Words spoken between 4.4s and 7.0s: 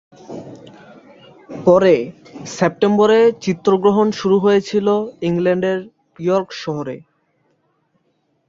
হয়েছিল ইংল্যান্ডের ইয়র্ক শহরে।